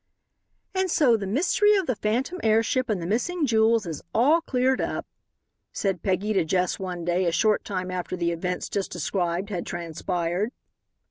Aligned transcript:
"And 0.73 0.89
so 0.89 1.15
the 1.15 1.27
mystery 1.27 1.75
of 1.75 1.85
the 1.85 1.95
phantom 1.95 2.39
airship 2.43 2.89
and 2.89 2.99
the 2.99 3.05
missing 3.05 3.45
jewels 3.45 3.85
is 3.85 4.01
all 4.15 4.41
cleared 4.41 4.81
up," 4.81 5.05
said 5.71 6.01
Peggy 6.01 6.33
to 6.33 6.43
Jess 6.43 6.79
one 6.79 7.05
day 7.05 7.25
a 7.27 7.31
short 7.31 7.63
time 7.63 7.91
after 7.91 8.15
the 8.17 8.31
events 8.31 8.67
just 8.67 8.89
described 8.91 9.51
had 9.51 9.63
transpired. 9.63 10.49